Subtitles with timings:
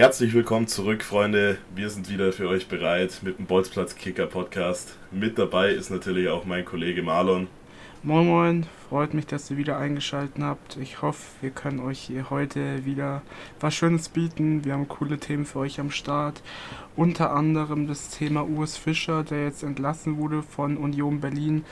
[0.00, 1.58] Herzlich willkommen zurück, Freunde.
[1.74, 4.96] Wir sind wieder für euch bereit mit dem Bolzplatz Kicker Podcast.
[5.10, 7.48] Mit dabei ist natürlich auch mein Kollege Marlon.
[8.02, 10.78] Moin Moin, freut mich, dass ihr wieder eingeschaltet habt.
[10.78, 13.20] Ich hoffe, wir können euch hier heute wieder
[13.60, 14.64] was Schönes bieten.
[14.64, 16.42] Wir haben coole Themen für euch am Start.
[16.96, 21.66] Unter anderem das Thema Urs Fischer, der jetzt entlassen wurde von Union Berlin.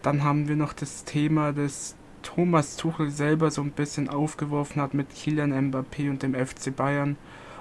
[0.00, 4.94] Dann haben wir noch das Thema, das Thomas Tuchel selber so ein bisschen aufgeworfen hat
[4.94, 7.18] mit Kylian Mbappé und dem FC Bayern.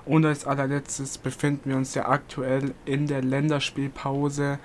[0.07, 4.57] Und als allerletztes befinden wir uns ja aktuell in der Länderspielpause,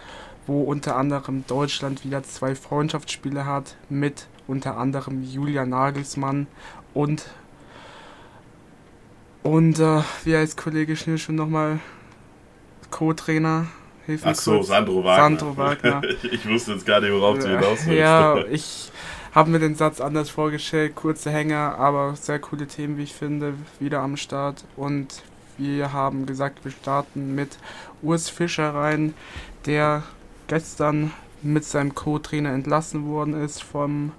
[0.46, 6.46] wo unter anderem Deutschland wieder zwei Freundschaftsspiele hat mit unter anderem Julian Nagelsmann
[6.94, 7.26] und
[9.42, 11.80] und äh, wie heißt Kollege Schnür schon nochmal
[12.92, 13.66] Co-Trainer?
[14.24, 14.68] Ach so, kurz.
[14.68, 15.38] Sandro Wagner.
[15.38, 16.02] Sandro Wagner.
[16.22, 17.98] ich wusste jetzt gar nicht, worauf du hinaus willst.
[17.98, 18.92] Ja, ich
[19.32, 20.94] habe mir den Satz anders vorgestellt.
[20.94, 24.64] Kurze Hänger, aber sehr coole Themen, wie ich finde, wieder am Start.
[24.76, 25.22] Und
[25.62, 27.58] wir haben gesagt, wir starten mit
[28.02, 29.14] Urs Fischer rein,
[29.66, 30.02] der
[30.48, 34.12] gestern mit seinem Co-Trainer entlassen worden ist vom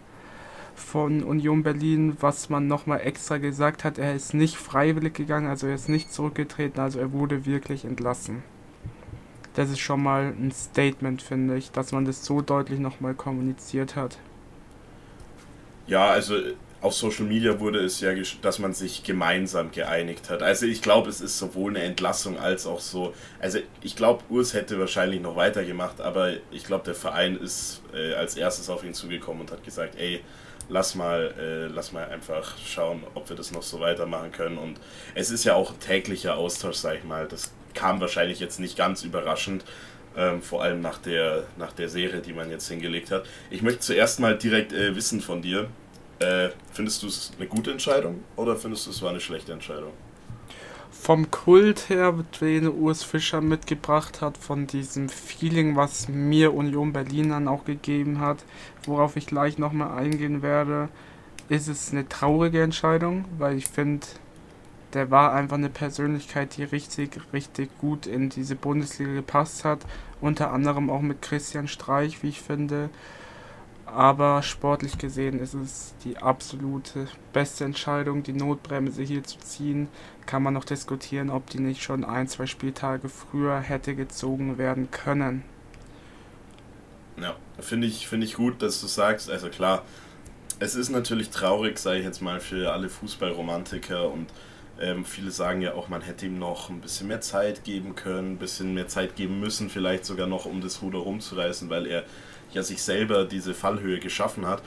[0.76, 5.68] von Union Berlin, was man nochmal extra gesagt hat, er ist nicht freiwillig gegangen, also
[5.68, 8.44] er ist nicht zurückgetreten, also er wurde wirklich entlassen.
[9.54, 13.96] Das ist schon mal ein Statement, finde ich, dass man das so deutlich nochmal kommuniziert
[13.96, 14.18] hat.
[15.86, 16.36] Ja, also
[16.84, 20.44] auf Social Media wurde es ja, dass man sich gemeinsam geeinigt hat.
[20.44, 23.14] Also ich glaube, es ist sowohl eine Entlassung als auch so.
[23.40, 28.16] Also ich glaube, Urs hätte wahrscheinlich noch weitergemacht, aber ich glaube, der Verein ist äh,
[28.16, 30.22] als erstes auf ihn zugekommen und hat gesagt, ey,
[30.68, 34.58] lass mal, äh, lass mal einfach schauen, ob wir das noch so weitermachen können.
[34.58, 34.78] Und
[35.16, 37.30] es ist ja auch ein täglicher Austausch, sag ich mal.
[37.30, 39.64] Das kam wahrscheinlich jetzt nicht ganz überraschend.
[40.16, 43.26] Ähm, vor allem nach der, nach der Serie, die man jetzt hingelegt hat.
[43.50, 45.70] Ich möchte zuerst mal direkt äh, wissen von dir,
[46.20, 49.92] äh, findest du es eine gute Entscheidung oder findest du es war eine schlechte Entscheidung?
[50.92, 57.30] Vom Kult her, den Urs Fischer mitgebracht hat, von diesem Feeling, was mir Union Berlin
[57.30, 58.46] dann auch gegeben hat,
[58.86, 60.90] worauf ich gleich nochmal eingehen werde,
[61.50, 64.06] ist es eine traurige Entscheidung, weil ich finde,
[64.94, 69.80] der war einfach eine Persönlichkeit, die richtig, richtig gut in diese Bundesliga gepasst hat.
[70.22, 72.90] Unter anderem auch mit Christian Streich, wie ich finde.
[73.94, 79.88] Aber sportlich gesehen ist es die absolute beste Entscheidung, die Notbremse hier zu ziehen.
[80.26, 84.90] Kann man noch diskutieren, ob die nicht schon ein, zwei Spieltage früher hätte gezogen werden
[84.90, 85.44] können.
[87.22, 89.30] Ja, finde ich, find ich gut, dass du sagst.
[89.30, 89.84] Also klar,
[90.58, 94.28] es ist natürlich traurig, sage ich jetzt mal, für alle Fußballromantiker und
[94.82, 98.34] ähm, viele sagen ja auch, man hätte ihm noch ein bisschen mehr Zeit geben können,
[98.34, 102.06] ein bisschen mehr Zeit geben müssen, vielleicht sogar noch, um das Ruder rumzureißen, weil er
[102.54, 104.62] ja sich selber diese Fallhöhe geschaffen hat.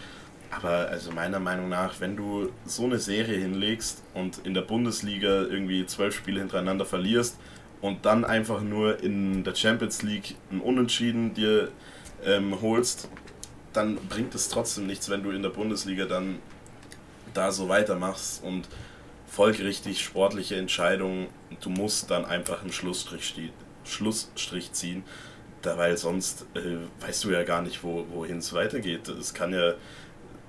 [0.50, 5.42] Aber also meiner Meinung nach, wenn du so eine Serie hinlegst und in der Bundesliga
[5.42, 7.36] irgendwie zwölf Spiele hintereinander verlierst
[7.80, 11.70] und dann einfach nur in der Champions League ein Unentschieden dir
[12.24, 13.08] ähm, holst,
[13.72, 16.38] dann bringt es trotzdem nichts, wenn du in der Bundesliga dann
[17.34, 18.68] da so weitermachst und
[19.26, 21.26] folgerichtig sportliche Entscheidungen,
[21.60, 23.34] du musst dann einfach einen Schlussstrich,
[23.84, 25.04] Schlussstrich ziehen
[25.66, 29.08] da, weil sonst äh, weißt du ja gar nicht, wo, wohin es weitergeht.
[29.08, 29.74] Es kann ja,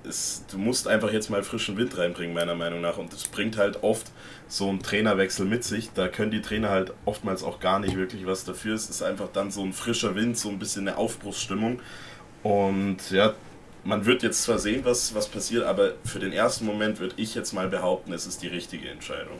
[0.04, 2.98] es, du musst einfach jetzt mal frischen Wind reinbringen, meiner Meinung nach.
[2.98, 4.10] Und das bringt halt oft
[4.46, 5.90] so einen Trainerwechsel mit sich.
[5.92, 8.74] Da können die Trainer halt oftmals auch gar nicht wirklich was dafür.
[8.74, 11.80] Es ist einfach dann so ein frischer Wind, so ein bisschen eine Aufbruchsstimmung.
[12.42, 13.34] Und ja,
[13.84, 17.34] man wird jetzt zwar sehen, was, was passiert, aber für den ersten Moment würde ich
[17.34, 19.38] jetzt mal behaupten, es ist die richtige Entscheidung.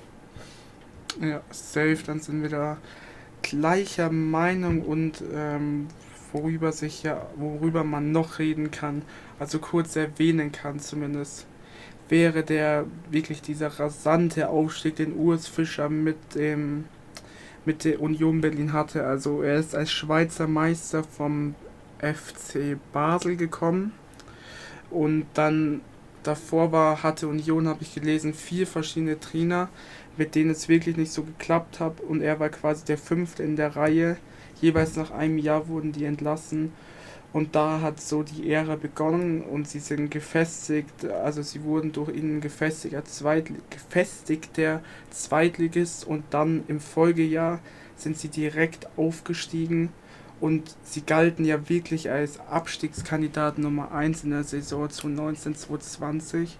[1.20, 2.78] Ja, safe, dann sind wir da
[3.42, 5.88] gleicher Meinung und ähm,
[6.32, 9.02] worüber sich ja, worüber man noch reden kann,
[9.38, 11.46] also kurz erwähnen kann zumindest,
[12.08, 16.84] wäre der wirklich dieser rasante Aufstieg, den Urs Fischer mit dem
[17.64, 19.04] mit der Union Berlin hatte.
[19.04, 21.54] Also er ist als Schweizer Meister vom
[21.98, 23.92] FC Basel gekommen
[24.90, 25.82] und dann
[26.22, 29.68] davor war hatte Union, habe ich gelesen, vier verschiedene Trainer
[30.18, 32.00] mit denen es wirklich nicht so geklappt hat.
[32.00, 34.16] Und er war quasi der Fünfte in der Reihe.
[34.60, 36.72] Jeweils nach einem Jahr wurden die entlassen.
[37.32, 42.08] Und da hat so die Ära begonnen und sie sind gefestigt, also sie wurden durch
[42.16, 47.60] ihn gefestigter, Zweit, gefestigter Zweitligist und dann im Folgejahr
[47.96, 49.90] sind sie direkt aufgestiegen
[50.40, 56.50] und sie galten ja wirklich als Abstiegskandidat Nummer 1 in der Saison 2019-2020.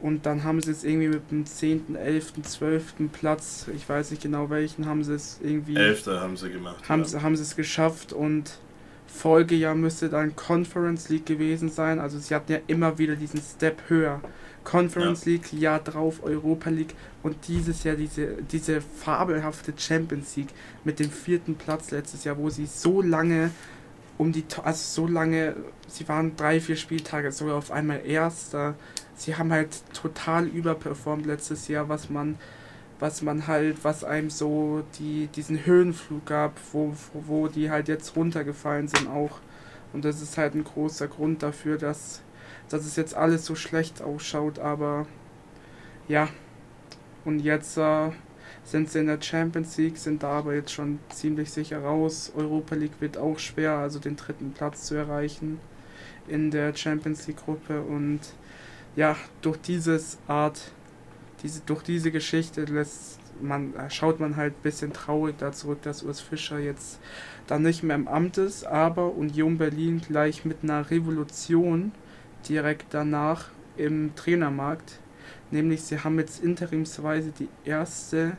[0.00, 2.94] Und dann haben sie es irgendwie mit dem 10., 11., 12.
[3.12, 5.76] Platz, ich weiß nicht genau welchen, haben sie es irgendwie.
[5.76, 6.06] 11.
[6.06, 6.88] haben sie gemacht.
[6.88, 7.08] Haben, ja.
[7.08, 8.58] sie, haben sie es geschafft und
[9.06, 11.98] Folgejahr müsste dann Conference League gewesen sein.
[11.98, 14.20] Also sie hatten ja immer wieder diesen Step höher
[14.64, 15.32] Conference ja.
[15.32, 20.50] League, Jahr drauf Europa League und dieses Jahr diese, diese fabelhafte Champions League
[20.84, 23.50] mit dem vierten Platz letztes Jahr, wo sie so lange
[24.20, 25.56] um die, also so lange,
[25.88, 28.74] sie waren drei, vier Spieltage sogar auf einmal Erster.
[29.16, 32.36] Sie haben halt total überperformt letztes Jahr, was man,
[32.98, 38.14] was man halt, was einem so die, diesen Höhenflug gab, wo, wo die halt jetzt
[38.14, 39.38] runtergefallen sind auch.
[39.94, 42.20] Und das ist halt ein großer Grund dafür, dass,
[42.68, 45.06] dass es jetzt alles so schlecht ausschaut, aber
[46.08, 46.28] ja.
[47.24, 48.10] Und jetzt äh,
[48.64, 52.32] sind sie in der Champions League, sind da aber jetzt schon ziemlich sicher raus.
[52.36, 55.58] Europa League wird auch schwer, also den dritten Platz zu erreichen
[56.28, 58.20] in der Champions League Gruppe und
[58.96, 60.72] ja, durch dieses Art,
[61.42, 66.02] diese, durch diese Geschichte lässt man, schaut man halt ein bisschen traurig da zurück, dass
[66.02, 67.00] Urs Fischer jetzt
[67.46, 71.92] dann nicht mehr im Amt ist, aber Union Berlin gleich mit einer Revolution
[72.48, 74.98] direkt danach im Trainermarkt.
[75.50, 78.36] Nämlich sie haben jetzt interimsweise die erste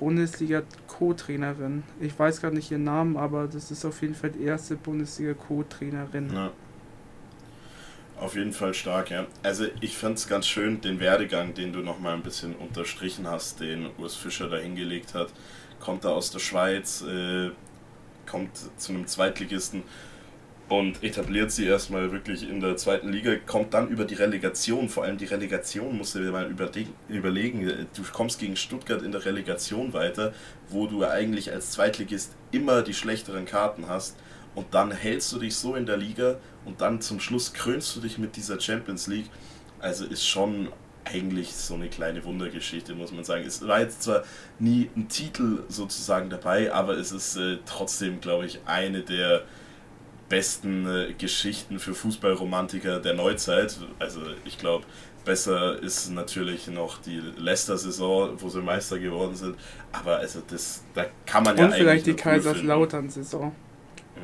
[0.00, 1.84] Bundesliga-Co-Trainerin.
[2.00, 6.32] Ich weiß gar nicht ihren Namen, aber das ist auf jeden Fall die erste Bundesliga-Co-Trainerin.
[6.32, 6.50] Ja.
[8.18, 9.26] Auf jeden Fall stark, ja.
[9.42, 13.60] Also ich fand es ganz schön, den Werdegang, den du nochmal ein bisschen unterstrichen hast,
[13.60, 15.32] den Urs Fischer da hingelegt hat.
[15.78, 17.50] Kommt da aus der Schweiz, äh,
[18.26, 19.84] kommt zu einem Zweitligisten
[20.70, 25.02] und etabliert sie erstmal wirklich in der zweiten Liga, kommt dann über die Relegation, vor
[25.02, 26.48] allem die Relegation musst du dir mal
[27.08, 30.32] überlegen, du kommst gegen Stuttgart in der Relegation weiter,
[30.68, 34.16] wo du eigentlich als Zweitligist immer die schlechteren Karten hast
[34.54, 38.00] und dann hältst du dich so in der Liga und dann zum Schluss krönst du
[38.00, 39.30] dich mit dieser Champions League.
[39.80, 40.68] Also ist schon
[41.04, 43.44] eigentlich so eine kleine Wundergeschichte, muss man sagen.
[43.44, 44.22] Es war jetzt zwar
[44.60, 49.42] nie ein Titel sozusagen dabei, aber es ist äh, trotzdem, glaube ich, eine der
[50.30, 53.76] besten äh, Geschichten für Fußballromantiker der Neuzeit.
[53.98, 54.86] Also ich glaube,
[55.26, 59.56] besser ist natürlich noch die Leicester-Saison, wo sie Meister geworden sind.
[59.92, 63.54] Aber also das, da kann man Und ja Und vielleicht die Kaiserslautern-Saison.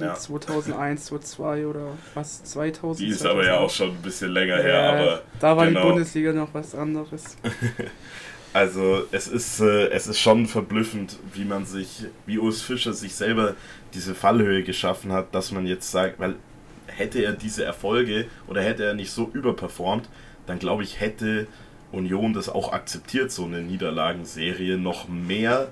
[0.00, 0.14] Ja.
[0.14, 3.00] 2001, 2002 oder was, 2000?
[3.00, 3.32] Die ist 2000.
[3.32, 4.90] aber ja auch schon ein bisschen länger her.
[4.90, 5.80] aber da war genau.
[5.80, 7.36] die Bundesliga noch was anderes.
[8.56, 13.14] Also es ist, äh, es ist schon verblüffend, wie man sich, wie Urs Fischer sich
[13.14, 13.54] selber
[13.92, 16.36] diese Fallhöhe geschaffen hat, dass man jetzt sagt, weil
[16.86, 20.08] hätte er diese Erfolge oder hätte er nicht so überperformt,
[20.46, 21.48] dann glaube ich, hätte
[21.92, 25.68] Union das auch akzeptiert, so eine Niederlagenserie noch mehr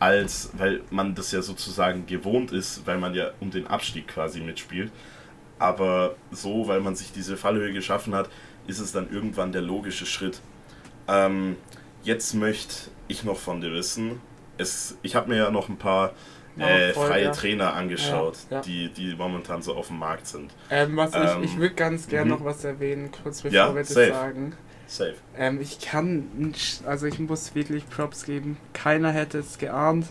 [0.00, 4.40] als, weil man das ja sozusagen gewohnt ist, weil man ja um den Abstieg quasi
[4.40, 4.90] mitspielt.
[5.60, 8.28] Aber so, weil man sich diese Fallhöhe geschaffen hat,
[8.66, 10.40] ist es dann irgendwann der logische Schritt.
[11.06, 11.54] Ähm,
[12.04, 14.20] Jetzt möchte ich noch von dir wissen,
[14.58, 16.12] es, ich habe mir ja noch ein paar
[16.58, 17.30] äh, voll, freie ja.
[17.32, 18.62] Trainer angeschaut, ja, ja.
[18.62, 20.52] Die, die momentan so auf dem Markt sind.
[20.70, 22.38] Ähm, was ähm, ich, ich würde ganz gerne mhm.
[22.38, 24.54] noch was erwähnen, kurz bevor wir das sagen.
[24.86, 25.14] Safe.
[25.36, 26.54] Ähm, ich kann
[26.86, 28.58] also ich muss wirklich Props geben.
[28.74, 30.06] Keiner hätte es geahnt.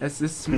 [0.00, 0.48] Es ist,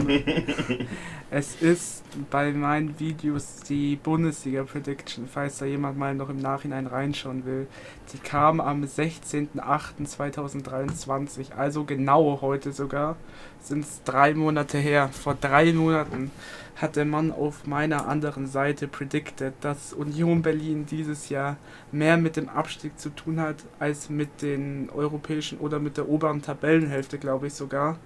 [1.30, 6.86] es ist bei meinen Videos die Bundesliga Prediction, falls da jemand mal noch im Nachhinein
[6.86, 7.66] reinschauen will.
[8.12, 13.16] Die kam am 16.08.2023, also genau heute sogar,
[13.62, 15.08] sind es drei Monate her.
[15.08, 16.30] Vor drei Monaten
[16.76, 21.56] hat der Mann auf meiner anderen Seite predicted, dass Union Berlin dieses Jahr
[21.92, 26.42] mehr mit dem Abstieg zu tun hat, als mit den europäischen oder mit der oberen
[26.42, 27.96] Tabellenhälfte, glaube ich sogar.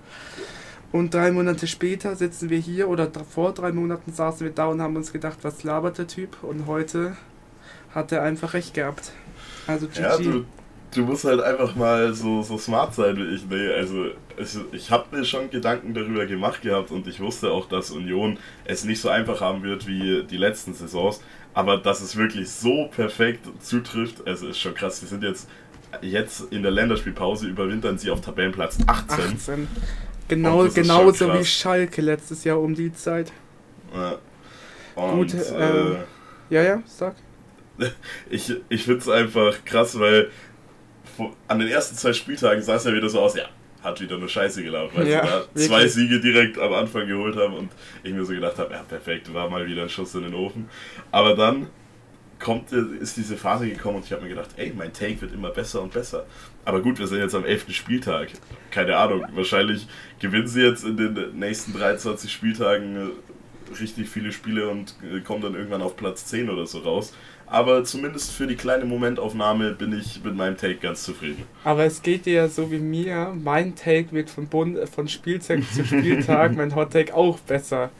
[0.95, 4.81] Und drei Monate später sitzen wir hier, oder vor drei Monaten saßen wir da und
[4.81, 6.37] haben uns gedacht, was labert der Typ?
[6.45, 7.17] Und heute
[7.93, 9.11] hat er einfach recht gehabt.
[9.67, 10.01] Also GG.
[10.01, 10.45] Ja, du,
[10.95, 13.45] du musst halt einfach mal so, so smart sein wie ich.
[13.45, 17.69] Nee, also ich, ich habe mir schon Gedanken darüber gemacht gehabt und ich wusste auch,
[17.69, 21.21] dass Union es nicht so einfach haben wird wie die letzten Saisons.
[21.55, 25.01] Aber dass es wirklich so perfekt zutrifft, also ist schon krass.
[25.01, 25.49] Die sind jetzt,
[26.03, 29.25] jetzt in der Länderspielpause überwintern sie auf Tabellenplatz 18.
[29.35, 29.69] 18.
[30.29, 33.33] Genau, genauso wie Schalke letztes Jahr um die Zeit.
[33.95, 34.19] Ja.
[34.95, 35.97] Und, Gut, äh, äh,
[36.51, 37.15] ja, ja, sag.
[38.31, 40.31] Ich, ich finde es einfach krass, weil
[41.49, 43.49] an den ersten zwei Spieltagen sah es ja wieder so aus, ja,
[43.83, 47.37] hat wieder nur Scheiße gelaufen, weil ja, sie da zwei Siege direkt am Anfang geholt
[47.37, 47.71] haben und
[48.03, 50.69] ich mir so gedacht habe, ja perfekt, war mal wieder ein Schuss in den Ofen.
[51.11, 51.67] Aber dann
[52.45, 55.51] kommt, ist diese Phase gekommen und ich habe mir gedacht, ey, mein Take wird immer
[55.51, 56.27] besser und besser.
[56.65, 57.73] Aber gut, wir sind jetzt am 11.
[57.75, 58.29] Spieltag.
[58.71, 59.89] Keine Ahnung, wahrscheinlich
[60.21, 65.43] gewinnen sie jetzt in den nächsten 23 Spieltagen äh, richtig viele Spiele und äh, kommen
[65.43, 67.15] dann irgendwann auf Platz 10 oder so raus.
[67.47, 71.45] Aber zumindest für die kleine Momentaufnahme bin ich mit meinem Take ganz zufrieden.
[71.63, 73.35] Aber es geht dir ja so wie mir.
[73.43, 77.91] Mein Take wird von, Bund, von Spieltag zu Spieltag, mein Hot Take auch besser.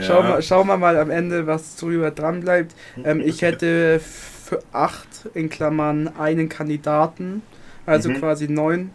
[0.00, 2.74] Schauen, wir, schauen wir mal am Ende, was drüber dran bleibt.
[3.04, 7.42] Ähm, ich hätte für acht, in Klammern einen Kandidaten,
[7.86, 8.14] also Mhm.
[8.14, 8.90] quasi neun.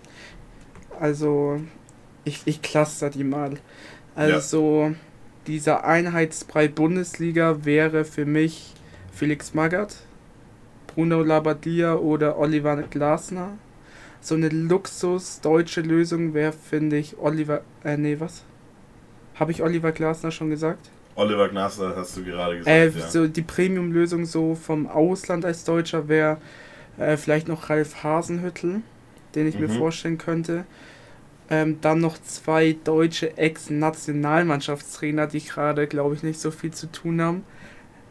[0.99, 1.61] Also,
[2.25, 3.57] ich, ich cluster die mal.
[4.15, 4.95] Also,
[5.47, 8.73] dieser Einheitsbrei Bundesliga wäre für mich
[9.11, 9.97] Felix Magath,
[10.87, 13.57] Bruno Labbadia oder Oliver Glasner.
[14.21, 17.61] So eine Luxus-deutsche Lösung wäre, finde ich, Oliver.
[17.83, 18.43] Äh, nee, was?
[19.39, 20.89] Habe ich Oliver Glasner schon gesagt?
[21.15, 22.75] Oliver Glasner hast du gerade gesagt.
[22.75, 23.07] Äh, ja.
[23.07, 26.37] so die Premium-Lösung so vom Ausland als Deutscher wäre
[26.97, 28.81] äh, vielleicht noch Ralf Hasenhüttel,
[29.35, 29.77] den ich mir Mhm.
[29.77, 30.65] vorstellen könnte.
[31.49, 37.21] Ähm, dann noch zwei deutsche Ex-Nationalmannschaftstrainer, die gerade, glaube ich, nicht so viel zu tun
[37.21, 37.43] haben.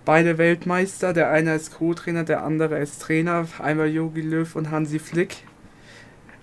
[0.04, 4.98] Beide Weltmeister, der eine als Co-Trainer, der andere als Trainer, einmal Jogi Löw und Hansi
[4.98, 5.38] Flick.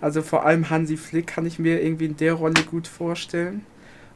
[0.02, 3.66] Also vor allem Hansi Flick kann ich mir irgendwie in der Rolle gut vorstellen.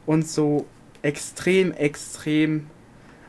[0.07, 0.65] Und so
[1.03, 2.65] extrem, extrem,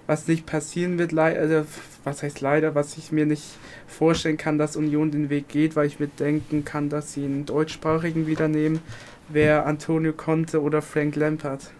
[0.07, 1.67] was nicht passieren wird, leider, also,
[2.05, 3.45] was heißt leider, was ich mir nicht
[3.87, 7.45] vorstellen kann, dass Union den Weg geht, weil ich mir denken kann, dass sie einen
[7.45, 8.81] deutschsprachigen wieder nehmen,
[9.29, 11.71] wäre Antonio Conte oder Frank Lampard.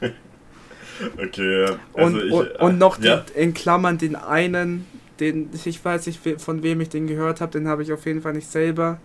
[1.16, 1.78] Okay, ja.
[1.94, 3.16] Und, also ich, und, und noch ja.
[3.18, 4.86] den, in Klammern den einen,
[5.18, 8.20] den ich weiß nicht, von wem ich den gehört habe, den habe ich auf jeden
[8.20, 9.00] Fall nicht selber,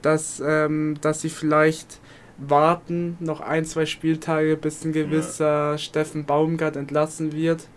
[0.00, 2.00] dass, ähm, dass sie vielleicht
[2.38, 7.68] warten, noch ein, zwei Spieltage, bis ein gewisser Steffen Baumgart entlassen wird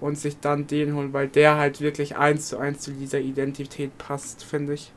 [0.00, 3.96] und sich dann den holen, weil der halt wirklich eins zu eins zu dieser Identität
[3.98, 4.92] passt, finde ich.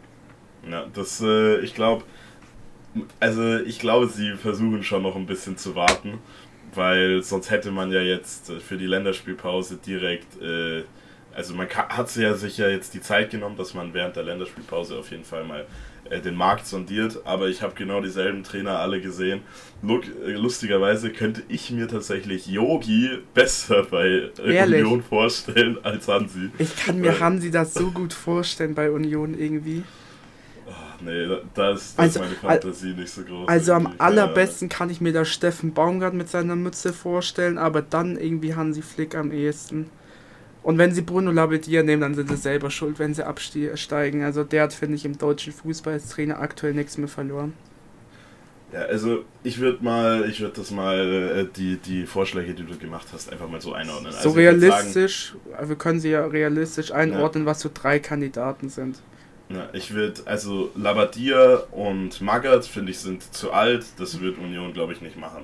[0.70, 2.04] Ja, das, äh, ich glaube,
[3.20, 6.20] also ich glaube, sie versuchen schon noch ein bisschen zu warten,
[6.74, 10.84] weil sonst hätte man ja jetzt äh, für die Länderspielpause direkt, äh,
[11.34, 14.98] also man hat sich ja sicher jetzt die Zeit genommen, dass man während der Länderspielpause
[14.98, 15.66] auf jeden Fall mal
[16.24, 19.42] den Markt sondiert, aber ich habe genau dieselben Trainer alle gesehen.
[19.84, 24.82] Äh, lustigerweise könnte ich mir tatsächlich Yogi besser bei äh, Ehrlich?
[24.82, 26.50] Union vorstellen als Hansi.
[26.58, 29.84] Ich kann mir Hansi das so gut vorstellen bei Union irgendwie.
[30.70, 33.48] Ach, nee, da- ist, Also, meine Fantasie nicht so groß.
[33.48, 34.00] Also am irgendwie.
[34.00, 34.00] Ahnung.
[34.00, 38.82] allerbesten kann ich mir da Steffen Baumgart mit seiner Mütze vorstellen, aber dann irgendwie Hansi
[38.82, 39.90] Flick am ehesten.
[40.68, 44.26] Und wenn sie Bruno Labbadia nehmen, dann sind sie selber schuld, wenn sie absteigen.
[44.26, 47.54] Also der hat, finde ich, im deutschen Fußball als Trainer aktuell nichts mehr verloren.
[48.74, 52.78] Ja, also ich würde mal, ich würde das mal, äh, die, die Vorschläge, die du
[52.78, 54.12] gemacht hast, einfach mal so einordnen.
[54.12, 58.68] so also ich würd realistisch, wir können sie ja realistisch einordnen, was so drei Kandidaten
[58.68, 58.98] sind.
[58.98, 59.08] Sagen,
[59.48, 63.86] ja, ich würde, also Labadia und Magath, finde ich, sind zu alt.
[64.00, 65.44] Das wird Union, glaube ich, nicht machen.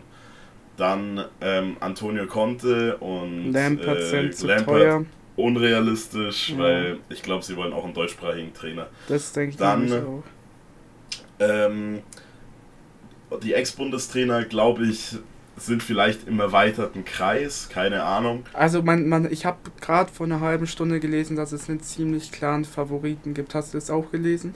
[0.78, 6.58] Dann ähm, Antonio Conte und Lampert äh, Lampard unrealistisch, Ja.
[6.60, 8.88] weil ich glaube, sie wollen auch einen deutschsprachigen Trainer.
[9.08, 10.24] Das denke ich Dann- auch.
[11.40, 12.02] Ähm,
[13.44, 15.16] die Ex-Bundestrainer, glaube ich,
[15.58, 18.44] sind vielleicht im erweiterten Kreis, keine Ahnung.
[18.54, 22.32] Also man, man, ich habe gerade vor einer halben Stunde gelesen, dass es einen ziemlich
[22.32, 23.54] klaren Favoriten gibt.
[23.54, 24.54] Hast du das auch gelesen?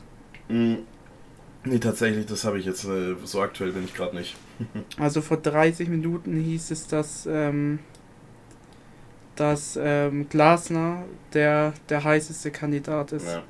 [1.63, 4.35] Nee, tatsächlich, das habe ich jetzt, äh, so aktuell bin ich gerade nicht.
[4.99, 7.79] Also vor 30 Minuten hieß es, dass, ähm,
[9.35, 13.27] dass ähm, Glasner der, der heißeste Kandidat ist.
[13.27, 13.43] Ja.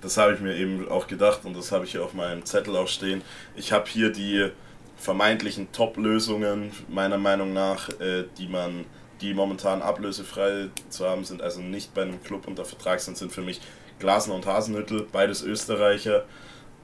[0.00, 2.76] Das habe ich mir eben auch gedacht und das habe ich hier auf meinem Zettel
[2.76, 3.22] auch stehen.
[3.54, 4.50] Ich habe hier die
[4.96, 8.84] vermeintlichen Top-Lösungen, meiner Meinung nach, äh, die man,
[9.20, 13.32] die momentan ablösefrei zu haben sind, also nicht bei einem Club unter Vertrag sind, sind
[13.32, 13.60] für mich
[13.98, 16.24] Glasner und Hasenhüttel, beides Österreicher.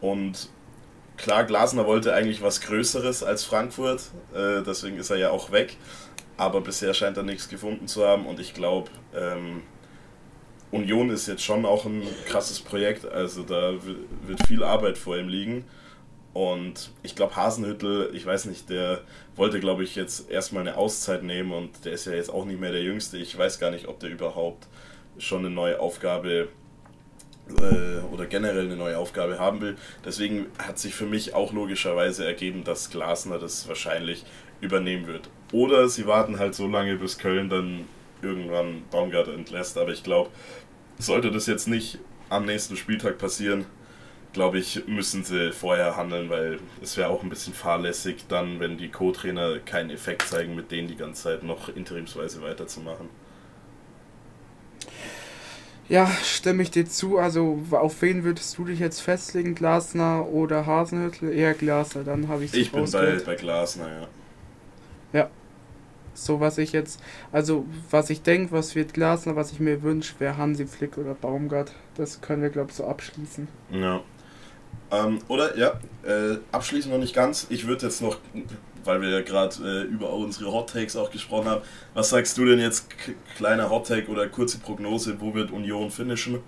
[0.00, 0.50] Und
[1.16, 4.02] klar, Glasner wollte eigentlich was Größeres als Frankfurt,
[4.35, 5.76] äh, deswegen ist er ja auch weg.
[6.38, 9.62] Aber bisher scheint er nichts gefunden zu haben und ich glaube, ähm,
[10.70, 13.96] Union ist jetzt schon auch ein krasses Projekt, also da wi-
[14.26, 15.64] wird viel Arbeit vor ihm liegen.
[16.35, 19.00] Und ich glaube, Hasenhüttel, ich weiß nicht, der
[19.37, 22.61] wollte, glaube ich, jetzt erstmal eine Auszeit nehmen und der ist ja jetzt auch nicht
[22.61, 23.16] mehr der Jüngste.
[23.16, 24.66] Ich weiß gar nicht, ob der überhaupt
[25.16, 26.49] schon eine neue Aufgabe
[27.49, 29.76] äh, oder generell eine neue Aufgabe haben will.
[30.05, 34.25] Deswegen hat sich für mich auch logischerweise ergeben, dass Glasner das wahrscheinlich
[34.61, 35.29] übernehmen wird.
[35.53, 37.85] Oder sie warten halt so lange, bis Köln dann
[38.23, 39.79] irgendwann Baumgart entlässt.
[39.79, 40.31] Aber ich glaube,
[40.99, 41.99] sollte das jetzt nicht
[42.29, 43.67] am nächsten Spieltag passieren,
[44.33, 48.76] glaube ich, müssen sie vorher handeln, weil es wäre auch ein bisschen fahrlässig dann, wenn
[48.76, 53.09] die Co-Trainer keinen Effekt zeigen, mit denen die ganze Zeit noch interimsweise weiterzumachen.
[55.88, 57.19] Ja, stimme ich dir zu.
[57.19, 59.55] Also auf wen würdest du dich jetzt festlegen?
[59.55, 61.33] Glasner oder Hasenhüttel?
[61.33, 64.09] Eher Glasner, dann habe ich Ich bin bei, bei Glasner, ja.
[66.16, 67.00] So was ich jetzt,
[67.31, 71.14] also was ich denke, was wird Glasner, was ich mir wünsche, wäre Hansi Flick oder
[71.14, 71.73] Baumgart.
[71.95, 73.49] Das können wir, glaube ich, so abschließen.
[73.71, 74.00] Ja.
[74.90, 77.47] Ähm, oder, ja, äh, abschließend noch nicht ganz.
[77.50, 78.19] Ich würde jetzt noch,
[78.85, 81.62] weil wir ja gerade äh, über unsere Hot Takes auch gesprochen haben,
[81.95, 82.87] was sagst du denn jetzt,
[83.37, 86.38] kleiner Hot Take oder kurze Prognose, wo wird Union finishen?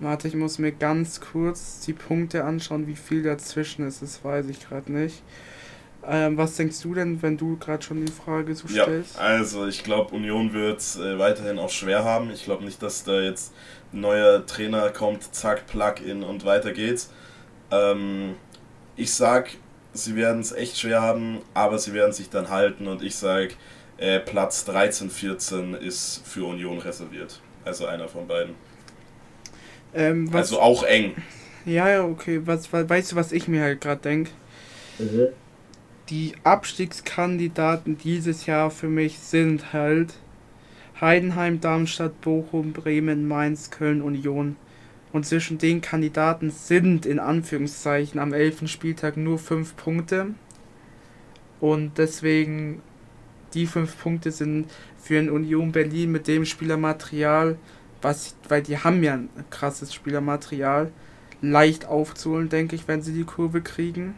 [0.00, 4.02] Warte, ich muss mir ganz kurz die Punkte anschauen, wie viel dazwischen ist.
[4.02, 5.22] Das weiß ich gerade nicht.
[6.04, 9.16] Ähm, was denkst du denn, wenn du gerade schon die Frage so stellst?
[9.16, 12.30] Ja, also ich glaube, Union wird es äh, weiterhin auch schwer haben.
[12.30, 13.52] Ich glaube nicht, dass da jetzt
[13.92, 17.10] ein neuer Trainer kommt, zack, Plug-in und weiter geht's.
[17.70, 18.34] Ähm,
[18.96, 19.50] ich sag,
[19.92, 23.54] sie werden es echt schwer haben, aber sie werden sich dann halten und ich sag,
[23.98, 27.40] äh, Platz 13, 14 ist für Union reserviert.
[27.64, 28.54] Also einer von beiden.
[29.94, 31.14] Ähm, also auch eng.
[31.64, 32.40] Ja, ja, okay.
[32.44, 34.30] Was, weißt du, was ich mir halt gerade denke?
[34.98, 35.28] Mhm.
[36.08, 40.14] Die Abstiegskandidaten dieses Jahr für mich sind halt
[41.00, 44.56] Heidenheim, Darmstadt, Bochum, Bremen, Mainz, Köln, Union.
[45.12, 48.68] Und zwischen den Kandidaten sind in Anführungszeichen am 11.
[48.68, 50.34] Spieltag nur 5 Punkte.
[51.60, 52.82] Und deswegen,
[53.54, 54.66] die 5 Punkte sind
[54.98, 57.56] für ein Union Berlin mit dem Spielermaterial
[58.02, 60.90] was, weil die haben ja ein krasses Spielermaterial,
[61.40, 64.14] leicht aufzuholen, denke ich, wenn sie die Kurve kriegen.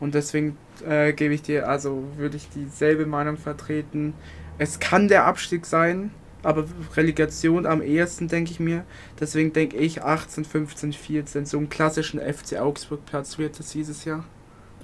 [0.00, 4.14] Und deswegen äh, gebe ich dir, also würde ich dieselbe Meinung vertreten.
[4.58, 6.10] Es kann der Abstieg sein,
[6.42, 8.84] aber Relegation am ehesten, denke ich mir.
[9.18, 14.24] Deswegen denke ich 18, 15, 14, so einen klassischen FC Augsburg-Platz wird es dieses Jahr.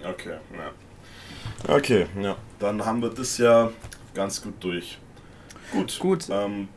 [0.03, 1.75] Okay, ja.
[1.75, 2.37] Okay, ja.
[2.59, 3.71] Dann haben wir das ja
[4.15, 4.99] ganz gut durch.
[5.73, 5.99] Gut.
[5.99, 6.27] Gut.
[6.31, 6.69] Ähm,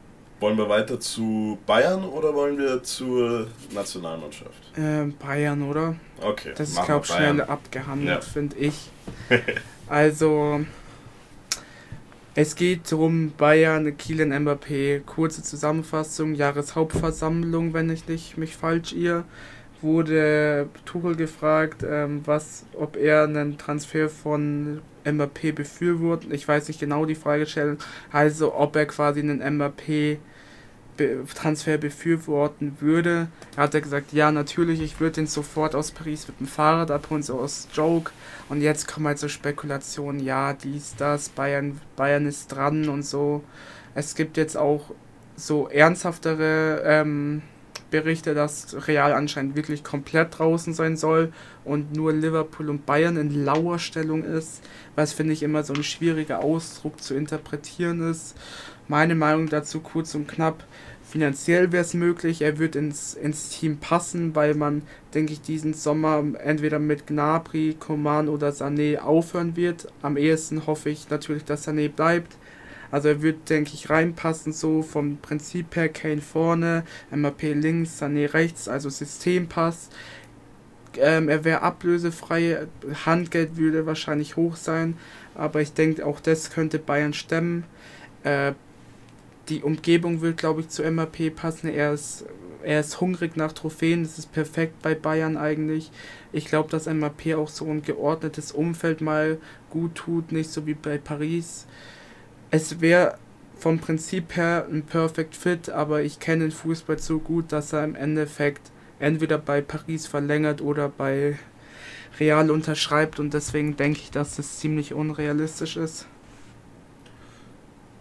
[0.41, 4.75] wollen wir weiter zu Bayern oder wollen wir zur Nationalmannschaft?
[4.75, 5.95] Äh, Bayern, oder?
[6.19, 6.53] Okay.
[6.55, 8.21] Das ist, glaube ich, schnell abgehandelt, ja.
[8.21, 8.89] finde ich.
[9.87, 10.61] also,
[12.33, 19.25] es geht darum, Bayern, Kielen Mbappé, kurze Zusammenfassung, Jahreshauptversammlung, wenn ich nicht mich falsch irre,
[19.83, 26.33] wurde Tuchel gefragt, ähm, was, ob er einen Transfer von Mbappé befürwortet.
[26.33, 27.77] Ich weiß nicht genau die Fragestellung.
[28.11, 30.17] Also, ob er quasi einen Mbappé
[31.35, 33.27] Transfer befürworten würde.
[33.55, 36.91] Er hat er gesagt, ja, natürlich, ich würde ihn sofort aus Paris mit dem Fahrrad
[36.91, 38.11] abholen, so aus Joke.
[38.49, 43.43] Und jetzt kommen halt so Spekulationen, ja, dies, das, Bayern, Bayern ist dran und so.
[43.95, 44.91] Es gibt jetzt auch
[45.35, 47.41] so ernsthaftere ähm,
[47.91, 51.31] Berichte, dass Real anscheinend wirklich komplett draußen sein soll
[51.63, 54.61] und nur Liverpool und Bayern in lauer Stellung ist,
[54.95, 58.35] was finde ich immer so ein schwieriger Ausdruck zu interpretieren ist.
[58.87, 60.63] Meine Meinung dazu kurz und knapp.
[61.11, 65.73] Finanziell wäre es möglich, er wird ins, ins Team passen, weil man, denke ich, diesen
[65.73, 69.89] Sommer entweder mit Gnabry, Coman oder Sané aufhören wird.
[70.01, 72.37] Am ehesten hoffe ich natürlich, dass Sané bleibt.
[72.91, 78.33] Also er wird, denke ich, reinpassen, so vom Prinzip her Kane vorne, MAP links, Sané
[78.33, 79.89] rechts, also Systempass.
[80.95, 82.67] Ähm, er wäre ablösefrei,
[83.05, 84.95] Handgeld würde wahrscheinlich hoch sein,
[85.35, 87.65] aber ich denke, auch das könnte Bayern stemmen.
[88.23, 88.53] Äh,
[89.51, 91.67] die Umgebung wird, glaube ich, zu MAP passen.
[91.67, 92.25] Er ist,
[92.63, 94.03] er ist hungrig nach Trophäen.
[94.03, 95.91] Das ist perfekt bei Bayern eigentlich.
[96.31, 100.73] Ich glaube, dass MAP auch so ein geordnetes Umfeld mal gut tut, nicht so wie
[100.73, 101.67] bei Paris.
[102.49, 103.17] Es wäre
[103.57, 107.83] vom Prinzip her ein Perfect Fit, aber ich kenne den Fußball so gut, dass er
[107.83, 111.37] im Endeffekt entweder bei Paris verlängert oder bei
[112.19, 116.07] Real unterschreibt und deswegen denke ich, dass das ziemlich unrealistisch ist.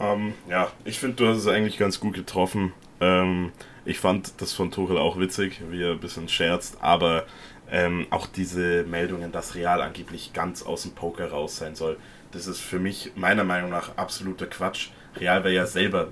[0.00, 2.72] Ähm, ja, ich finde, du hast es eigentlich ganz gut getroffen.
[3.00, 3.52] Ähm,
[3.84, 7.26] ich fand das von Tuchel auch witzig, wie er ein bisschen scherzt, aber
[7.70, 11.98] ähm, auch diese Meldungen, dass Real angeblich ganz aus dem Poker raus sein soll,
[12.32, 14.88] das ist für mich meiner Meinung nach absoluter Quatsch.
[15.16, 16.08] Real wäre ja selber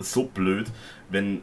[0.00, 0.70] so blöd,
[1.08, 1.42] wenn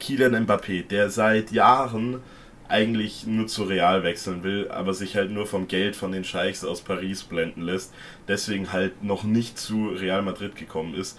[0.00, 2.20] Kylian Mbappé, der seit Jahren
[2.68, 6.64] eigentlich nur zu Real wechseln will, aber sich halt nur vom Geld von den Scheichs
[6.64, 7.92] aus Paris blenden lässt,
[8.26, 11.18] deswegen halt noch nicht zu Real Madrid gekommen ist.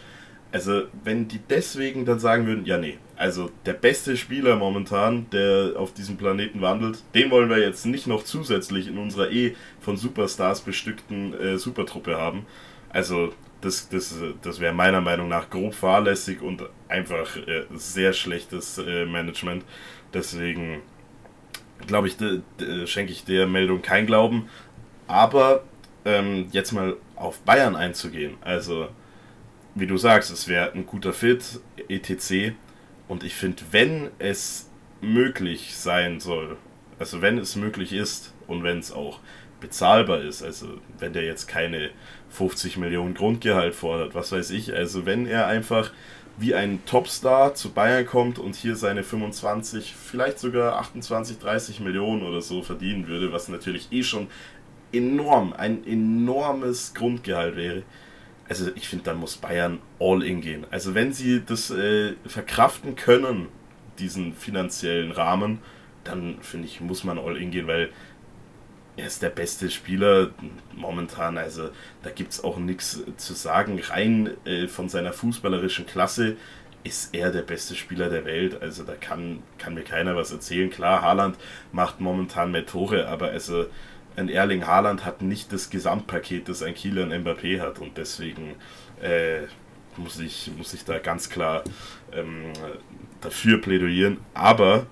[0.55, 5.73] Also, wenn die deswegen dann sagen würden, ja, nee, also der beste Spieler momentan, der
[5.75, 9.97] auf diesem Planeten wandelt, den wollen wir jetzt nicht noch zusätzlich in unserer eh von
[9.97, 12.45] Superstars bestückten äh, Supertruppe haben.
[12.87, 18.77] Also, das, das, das wäre meiner Meinung nach grob fahrlässig und einfach äh, sehr schlechtes
[18.77, 19.65] äh, Management.
[20.13, 20.83] Deswegen
[21.85, 22.15] glaube ich,
[22.89, 24.47] schenke ich der Meldung kein Glauben.
[25.07, 25.65] Aber
[26.05, 28.35] ähm, jetzt mal auf Bayern einzugehen.
[28.39, 28.87] Also,
[29.75, 31.59] wie du sagst, es wäre ein guter Fit,
[31.89, 32.53] etc.
[33.07, 34.69] Und ich finde, wenn es
[35.01, 36.57] möglich sein soll,
[36.97, 39.19] also wenn es möglich ist und wenn es auch
[39.59, 41.91] bezahlbar ist, also wenn der jetzt keine
[42.29, 45.91] 50 Millionen Grundgehalt fordert, was weiß ich, also wenn er einfach
[46.37, 52.23] wie ein Topstar zu Bayern kommt und hier seine 25, vielleicht sogar 28, 30 Millionen
[52.23, 54.27] oder so verdienen würde, was natürlich eh schon
[54.91, 57.83] enorm, ein enormes Grundgehalt wäre.
[58.47, 60.65] Also ich finde, dann muss Bayern all in gehen.
[60.69, 63.47] Also wenn sie das äh, verkraften können,
[63.97, 65.59] diesen finanziellen Rahmen,
[66.03, 67.89] dann finde ich, muss man all in gehen, weil
[68.97, 70.29] er ist der beste Spieler
[70.73, 71.37] momentan.
[71.37, 71.69] Also
[72.03, 73.79] da gibt es auch nichts zu sagen.
[73.79, 76.37] Rein äh, von seiner fußballerischen Klasse
[76.83, 78.61] ist er der beste Spieler der Welt.
[78.61, 80.69] Also da kann, kann mir keiner was erzählen.
[80.69, 81.37] Klar, Haaland
[81.71, 83.65] macht momentan mehr Tore, aber also
[84.15, 87.79] ein Erling Haaland hat nicht das Gesamtpaket, das ein Kieler Kylian Mbappé hat.
[87.79, 88.55] Und deswegen
[89.01, 89.41] äh,
[89.97, 91.63] muss, ich, muss ich da ganz klar
[92.13, 92.53] ähm,
[93.21, 94.17] dafür plädieren.
[94.33, 94.85] Aber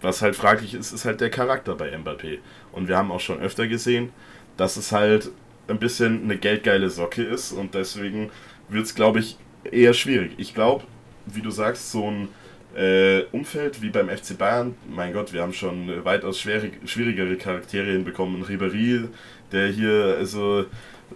[0.00, 2.38] was halt fraglich ist, ist halt der Charakter bei Mbappé.
[2.72, 4.12] Und wir haben auch schon öfter gesehen,
[4.56, 5.30] dass es halt
[5.68, 8.30] ein bisschen eine geldgeile Socke ist und deswegen
[8.68, 10.32] wird es, glaube ich, eher schwierig.
[10.36, 10.84] Ich glaube,
[11.26, 12.28] wie du sagst, so ein
[12.76, 17.92] äh, Umfeld wie beim FC Bayern, mein Gott, wir haben schon weitaus schwierig, schwierigere Charaktere
[17.92, 18.44] hinbekommen.
[18.44, 19.08] Ribéry,
[19.52, 20.64] der hier also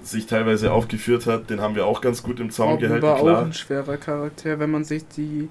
[0.03, 3.07] sich teilweise aufgeführt hat, den haben wir auch ganz gut im Zaun Robben gehalten.
[3.07, 3.39] war klar.
[3.39, 5.49] auch ein schwerer Charakter, wenn man sich die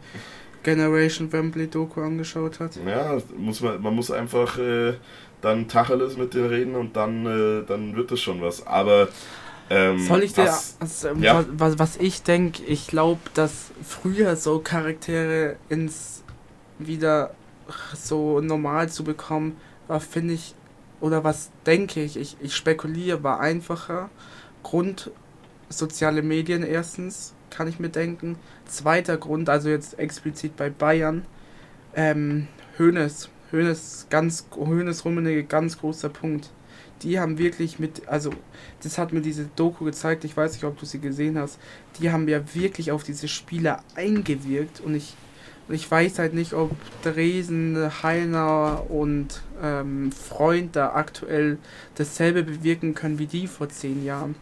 [0.63, 2.77] Generation Wembley Doku angeschaut hat.
[2.85, 4.93] Ja, muss man, man muss einfach äh,
[5.41, 8.65] dann Tacheles mit denen reden und dann, äh, dann wird das schon was.
[8.65, 9.09] Aber
[9.69, 11.45] ähm, Soll ich dir, was, also, ja.
[11.49, 16.23] was, was ich denke, ich glaube, dass früher so Charaktere ins
[16.79, 17.31] wieder
[17.93, 20.55] so normal zu bekommen, war, finde ich,
[21.01, 24.09] oder was denke ich, ich, ich spekuliere, war einfacher.
[24.63, 25.11] Grund
[25.69, 28.37] soziale Medien erstens, kann ich mir denken.
[28.65, 31.25] Zweiter Grund, also jetzt explizit bei Bayern,
[31.93, 33.29] ähm, Hönes.
[33.51, 36.49] Hönes, ganz, Hönes Rummenigge, ganz großer Punkt
[37.03, 38.31] die haben wirklich mit, also
[38.83, 41.59] das hat mir diese Doku gezeigt, ich weiß nicht, ob du sie gesehen hast,
[41.99, 45.13] die haben ja wirklich auf diese Spieler eingewirkt und ich,
[45.69, 46.71] ich weiß halt nicht, ob
[47.03, 51.57] Dresen, Heiner und ähm, Freund da aktuell
[51.95, 54.35] dasselbe bewirken können wie die vor zehn Jahren.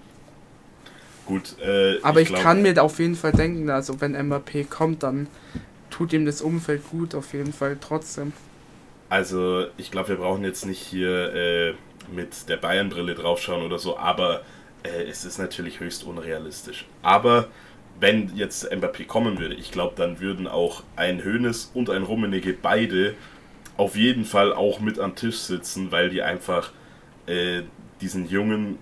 [1.26, 5.02] Gut, äh, aber ich, ich kann mir auf jeden Fall denken, also wenn MAP kommt,
[5.02, 5.28] dann
[5.90, 8.34] tut ihm das Umfeld gut, auf jeden Fall trotzdem.
[9.10, 11.74] Also ich glaube, wir brauchen jetzt nicht hier äh,
[12.14, 14.42] mit der Bayern-Brille draufschauen oder so, aber
[14.84, 16.86] äh, es ist natürlich höchst unrealistisch.
[17.02, 17.48] Aber
[18.00, 22.54] wenn jetzt Mbappé kommen würde, ich glaube, dann würden auch ein Hönes und ein Rummenigge
[22.54, 23.16] beide
[23.78, 26.72] auf jeden Fall auch mit am Tisch sitzen, weil die einfach
[27.26, 27.64] äh,
[28.02, 28.80] diesen Jungen,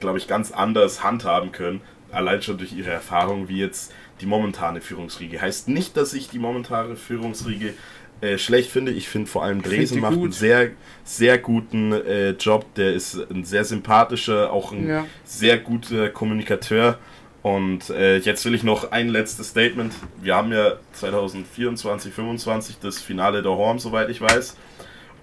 [0.00, 4.80] glaube ich, ganz anders handhaben können, allein schon durch ihre Erfahrung, wie jetzt die momentane
[4.80, 5.40] Führungsriege.
[5.40, 7.74] Heißt nicht, dass ich die momentane Führungsriege
[8.20, 8.92] äh, schlecht finde.
[8.92, 10.24] Ich finde vor allem Dresen macht gut.
[10.24, 10.70] einen sehr,
[11.04, 12.74] sehr guten äh, Job.
[12.74, 15.06] Der ist ein sehr sympathischer, auch ein ja.
[15.24, 16.98] sehr guter Kommunikateur.
[17.42, 19.94] Und äh, jetzt will ich noch ein letztes Statement.
[20.20, 24.56] Wir haben ja 2024, 2025 das Finale der Horn, soweit ich weiß.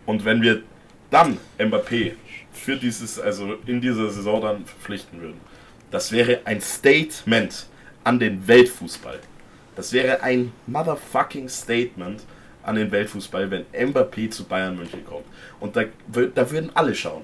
[0.06, 0.62] Und wenn wir
[1.10, 2.14] dann Mbappé
[2.54, 5.40] für dieses, also in dieser Saison dann verpflichten würden,
[5.92, 7.68] das wäre ein Statement
[8.04, 9.20] an den Weltfußball.
[9.76, 12.24] Das wäre ein motherfucking Statement
[12.66, 15.26] an den Weltfußball, wenn Mbappé zu Bayern München kommt.
[15.60, 15.84] Und da,
[16.34, 17.24] da würden alle schauen.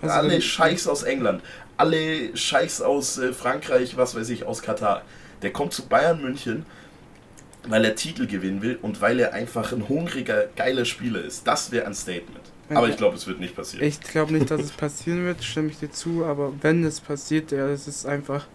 [0.00, 1.42] Also alle Scheichs aus England,
[1.76, 5.02] alle Scheichs aus äh, Frankreich, was weiß ich, aus Katar.
[5.42, 6.66] Der kommt zu Bayern München,
[7.66, 11.46] weil er Titel gewinnen will und weil er einfach ein hungriger, geiler Spieler ist.
[11.46, 12.44] Das wäre ein Statement.
[12.70, 13.86] Aber ich glaube, es wird nicht passieren.
[13.86, 16.24] Ich glaube nicht, dass es passieren wird, stimme ich dir zu.
[16.24, 18.46] Aber wenn es passiert, ja, das ist einfach,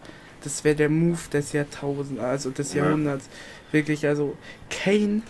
[0.44, 3.26] das wäre der Move des Jahrtausends, also des Jahrhunderts.
[3.26, 3.74] Ja.
[3.74, 4.38] Wirklich, also
[4.70, 5.24] Kane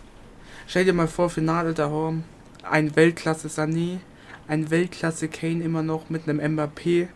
[0.67, 2.23] Stell dir mal vor, Finale da Horm,
[2.63, 3.99] ein Weltklasse Sané,
[4.47, 7.07] ein Weltklasse Kane immer noch mit einem Mbappé.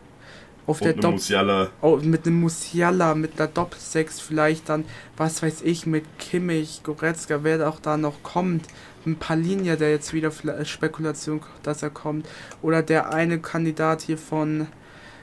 [0.65, 1.69] Auf Und der Dopp Musiala.
[1.81, 4.83] Oh, mit einem Musiala, mit der Doppel-6 vielleicht dann,
[5.15, 8.65] was weiß ich, mit Kimmich, Goretzka, wer auch da noch kommt.
[9.05, 10.29] Ein Palinia, der jetzt wieder
[10.65, 12.27] Spekulation, dass er kommt.
[12.61, 14.67] Oder der eine Kandidat hier von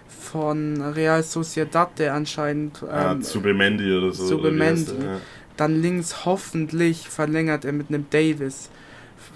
[0.09, 4.27] von Real Sociedad, der anscheinend ah, ähm, ah, Zubemendi oder so.
[4.29, 4.93] Zubemendi.
[4.93, 5.21] Ja.
[5.57, 8.71] Dann links hoffentlich verlängert er mit einem Davis.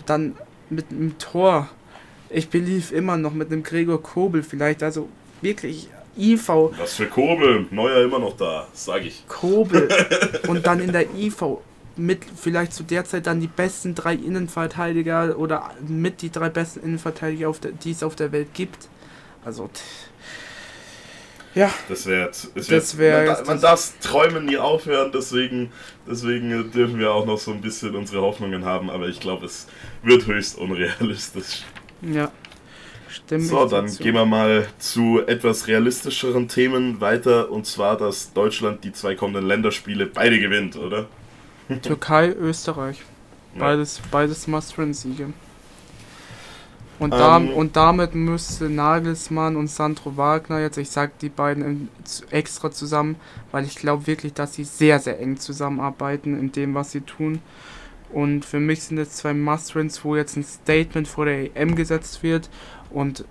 [0.06, 0.36] Dann
[0.70, 1.68] mit einem Tor.
[2.30, 4.82] Ich belief immer noch mit einem Gregor Kobel vielleicht.
[4.82, 5.08] Also
[5.40, 6.48] wirklich IV.
[6.48, 7.66] Was für Kobel?
[7.70, 9.26] Neuer immer noch da, sag ich.
[9.28, 9.88] Kobel.
[10.48, 11.60] Und dann in der IV
[11.96, 16.80] mit vielleicht zu der Zeit dann die besten drei Innenverteidiger oder mit die drei besten
[16.80, 18.88] Innenverteidiger, auf der, die es auf der Welt gibt.
[19.44, 19.68] Also
[21.58, 21.70] ja.
[21.88, 25.72] Das wäre das wär, man, man darf träumen nie aufhören, deswegen,
[26.08, 29.66] deswegen dürfen wir auch noch so ein bisschen unsere Hoffnungen haben, aber ich glaube, es
[30.02, 31.64] wird höchst unrealistisch.
[32.02, 32.30] Ja.
[33.08, 33.46] Stimmt.
[33.46, 34.02] So, dann dazu.
[34.02, 39.46] gehen wir mal zu etwas realistischeren Themen weiter und zwar, dass Deutschland die zwei kommenden
[39.46, 41.06] Länderspiele beide gewinnt, oder?
[41.82, 43.02] Türkei, Österreich.
[43.58, 45.32] Beides, beides Must-Win-Siege.
[46.98, 51.88] Und, da, ähm, und damit müsste Nagelsmann und Sandro Wagner jetzt, ich sag die beiden
[52.30, 53.16] extra zusammen,
[53.52, 57.40] weil ich glaube wirklich, dass sie sehr, sehr eng zusammenarbeiten in dem, was sie tun.
[58.12, 62.22] Und für mich sind es zwei Must-Wins, wo jetzt ein Statement vor der EM gesetzt
[62.22, 62.48] wird.
[62.90, 63.24] Und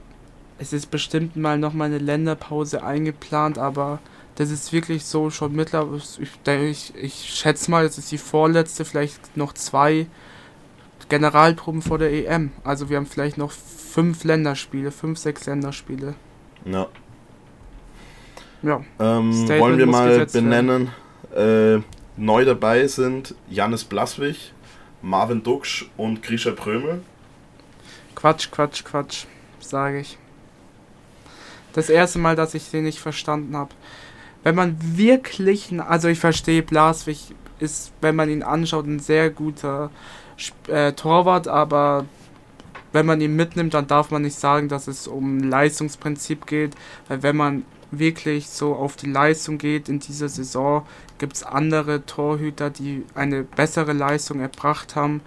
[0.60, 4.00] es ist bestimmt mal nochmal eine Länderpause eingeplant, aber
[4.36, 5.98] das ist wirklich so schon mittlerweile.
[5.98, 10.08] Ich, ich, ich schätze mal, das ist die vorletzte, vielleicht noch zwei
[11.10, 12.52] Generalproben vor der EM.
[12.64, 16.16] Also wir haben vielleicht noch fünf Länderspiele, fünf, sechs Länderspiele.
[16.66, 16.88] Ja.
[18.62, 18.82] Ja.
[19.00, 20.90] Ähm, wollen wir mal benennen,
[21.36, 21.80] äh,
[22.18, 24.54] neu dabei sind Janis Blaswig,
[25.02, 27.02] Marvin Duksch und Grisha Prömel.
[28.16, 29.26] Quatsch, Quatsch, Quatsch,
[29.60, 30.18] sage ich.
[31.74, 33.70] Das erste Mal, dass ich den nicht verstanden habe.
[34.44, 39.92] Wenn man wirklich, also ich verstehe, Blaswig ist, wenn man ihn anschaut, ein sehr guter
[40.68, 42.06] äh, Torwart, aber
[42.94, 46.74] wenn man ihn mitnimmt, dann darf man nicht sagen, dass es um Leistungsprinzip geht,
[47.08, 50.86] weil wenn man wirklich so auf die Leistung geht in dieser Saison,
[51.18, 55.22] gibt es andere Torhüter, die eine bessere Leistung erbracht haben.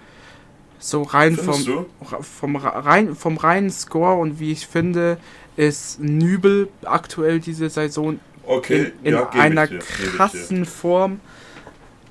[0.79, 1.85] So rein vom,
[2.21, 5.17] vom, rein, vom reinen Score und wie ich finde,
[5.55, 11.19] ist Nübel aktuell diese Saison okay, in, in ja, einer krassen Form.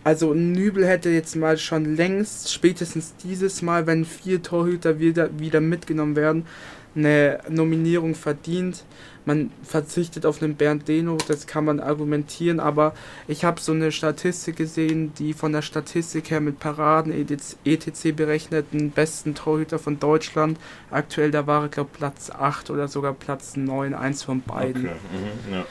[0.02, 5.60] Also Nübel hätte jetzt mal schon längst, spätestens dieses Mal, wenn vier Torhüter wieder, wieder
[5.60, 6.46] mitgenommen werden,
[6.94, 8.84] eine Nominierung verdient.
[9.26, 12.94] Man verzichtet auf einen Bernd Deno, das kann man argumentieren, aber
[13.28, 18.12] ich habe so eine Statistik gesehen, die von der Statistik her mit Paraden etc.
[18.16, 20.58] berechneten besten Torhüter von Deutschland.
[20.90, 24.86] Aktuell, da war er, glaube Platz 8 oder sogar Platz 9, eins von beiden.
[24.86, 24.94] Okay.
[25.12, 25.66] Mhm, ja.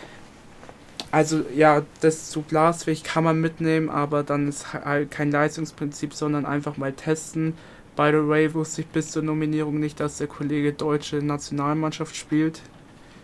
[1.11, 6.45] Also ja, das zu Glasweg kann man mitnehmen, aber dann ist halt kein Leistungsprinzip, sondern
[6.45, 7.55] einfach mal testen.
[7.95, 12.61] By the way, wusste ich bis zur Nominierung nicht, dass der Kollege deutsche Nationalmannschaft spielt.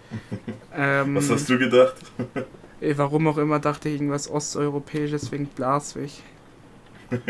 [0.76, 1.96] ähm, Was hast du gedacht?
[2.98, 6.22] warum auch immer dachte ich irgendwas Osteuropäisches wegen Blaswig.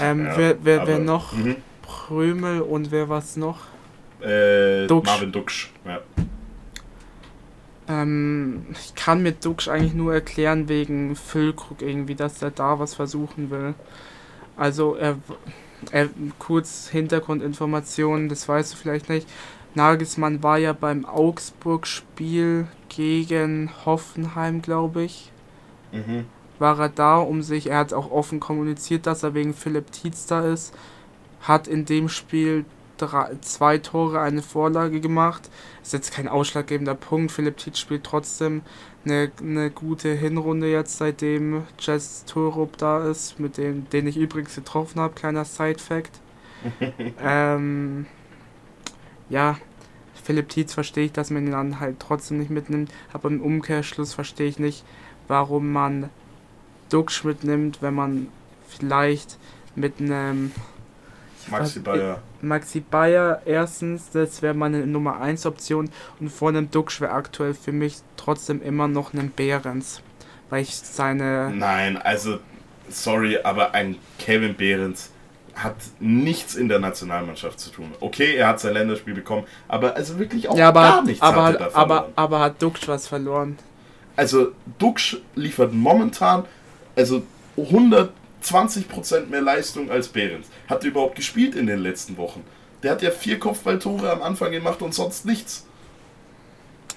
[0.00, 1.32] ähm, ja, wer, wer, wer noch?
[1.32, 1.56] Mhm.
[1.82, 3.60] Prömel und wer was noch?
[4.20, 5.06] Äh, Duxch.
[5.06, 6.00] Marvin Duxch, ja.
[7.92, 12.94] Ähm, ich kann mir Duxch eigentlich nur erklären wegen Füllkrug irgendwie, dass er da was
[12.94, 13.74] versuchen will.
[14.56, 15.18] Also er,
[15.90, 19.28] er kurz Hintergrundinformationen, das weißt du vielleicht nicht.
[19.74, 25.30] Nagelsmann war ja beim Augsburg-Spiel gegen Hoffenheim, glaube ich.
[25.92, 26.26] Mhm.
[26.58, 30.26] War er da, um sich, er hat auch offen kommuniziert, dass er wegen Philipp Tietz
[30.26, 30.74] da ist.
[31.40, 32.64] Hat in dem Spiel
[32.96, 35.50] drei, zwei Tore, eine Vorlage gemacht.
[35.82, 37.32] Ist jetzt kein ausschlaggebender Punkt.
[37.32, 38.62] Philipp Tietz spielt trotzdem
[39.04, 44.54] eine, eine gute Hinrunde jetzt, seitdem Jess Torup da ist, mit dem, den ich übrigens
[44.54, 45.14] getroffen habe.
[45.14, 46.20] Kleiner Side-Fact.
[47.20, 48.06] ähm,
[49.28, 49.56] ja,
[50.22, 54.14] Philipp Tietz verstehe ich, dass man ihn dann halt trotzdem nicht mitnimmt, aber im Umkehrschluss
[54.14, 54.84] verstehe ich nicht,
[55.26, 56.10] warum man
[56.90, 58.28] Duxch mitnimmt, wenn man
[58.68, 59.38] vielleicht
[59.74, 60.52] mit einem
[61.48, 62.18] Maxi Bayer.
[62.40, 67.54] Maxi Bayer erstens, das wäre meine Nummer 1 Option und vor einem Duxch wäre aktuell
[67.54, 70.00] für mich trotzdem immer noch ein Behrens,
[70.50, 72.38] weil ich seine Nein, also
[72.88, 75.10] sorry, aber ein Kevin Behrens
[75.54, 77.92] hat nichts in der Nationalmannschaft zu tun.
[78.00, 81.44] Okay, er hat sein Länderspiel bekommen, aber also wirklich auch ja, aber gar nichts aber,
[81.44, 83.58] hat er da aber, aber hat Duxch was verloren?
[84.16, 86.44] Also Duxch liefert momentan
[86.96, 87.22] also
[88.42, 90.48] 120% mehr Leistung als Behrens.
[90.68, 92.44] Hat er überhaupt gespielt in den letzten Wochen?
[92.82, 95.66] Der hat ja vier Kopfballtore am Anfang gemacht und sonst nichts.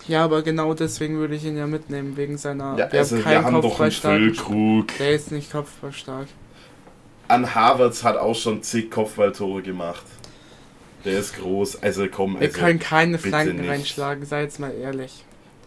[0.07, 2.77] Ja, aber genau deswegen würde ich ihn ja mitnehmen, wegen seiner.
[2.77, 4.87] Ja, also wir haben doch einen Füllkrug.
[4.99, 6.27] Der ist nicht kopfballstark
[7.27, 10.05] an Harvards hat auch schon zig Kopfballtore gemacht.
[11.03, 12.39] Der ist groß, also komm.
[12.39, 15.23] Wir also, können keine Flanken reinschlagen, sei jetzt mal ehrlich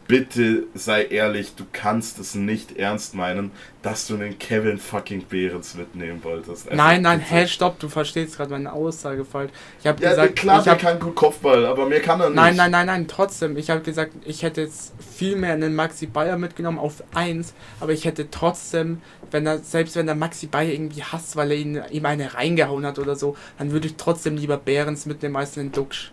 [0.08, 5.74] bitte sei ehrlich, du kannst es nicht ernst meinen, dass du einen Kevin fucking Behrens
[5.74, 6.66] mitnehmen wolltest.
[6.66, 9.52] Also nein, nein, hä, hey, stopp, du verstehst gerade meine Aussage falsch.
[9.78, 12.30] Ich habe ja, gesagt, klar, ich der hab, kann gut Kopfball, aber mehr kann er
[12.30, 12.36] nicht.
[12.36, 13.58] Nein, nein, nein, nein, trotzdem.
[13.58, 17.92] Ich habe gesagt, ich hätte jetzt viel mehr einen Maxi Bayer mitgenommen auf 1, aber
[17.92, 21.82] ich hätte trotzdem, wenn er, selbst wenn der Maxi Bayer irgendwie hasst, weil er ihn,
[21.90, 25.70] ihm eine reingehauen hat oder so, dann würde ich trotzdem lieber Behrens mitnehmen als einen
[25.70, 26.12] Duxch.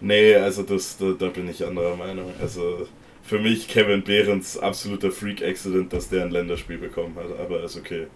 [0.00, 2.32] Nee, also das, da, da bin ich anderer Meinung.
[2.40, 2.86] Also
[3.30, 8.08] für mich Kevin Behrens absoluter Freak-Accident, dass der ein Länderspiel bekommen hat, aber ist okay.